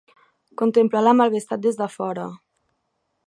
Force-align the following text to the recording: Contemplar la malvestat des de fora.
Contemplar 0.61 1.03
la 1.07 1.13
malvestat 1.19 1.63
des 1.67 1.79
de 1.81 1.91
fora. 1.99 2.25